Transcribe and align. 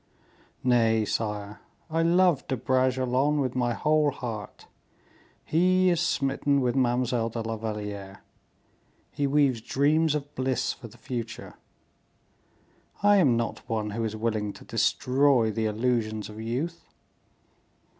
"Nay, 0.63 1.05
sire; 1.05 1.59
I 1.87 2.01
love 2.01 2.47
De 2.47 2.57
Bragelonne 2.57 3.39
with 3.39 3.53
my 3.55 3.75
whole 3.75 4.09
heart; 4.09 4.65
he 5.45 5.91
is 5.91 6.01
smitten 6.01 6.59
with 6.59 6.75
Mademoiselle 6.75 7.29
de 7.29 7.39
la 7.43 7.55
Valliere, 7.55 8.23
he 9.11 9.27
weaves 9.27 9.61
dreams 9.61 10.15
of 10.15 10.33
bliss 10.33 10.73
for 10.73 10.87
the 10.87 10.97
future; 10.97 11.53
I 13.03 13.17
am 13.17 13.37
not 13.37 13.59
one 13.69 13.91
who 13.91 14.03
is 14.03 14.15
willing 14.15 14.53
to 14.53 14.65
destroy 14.65 15.51
the 15.51 15.67
illusions 15.67 16.29
of 16.29 16.41
youth. 16.41 16.83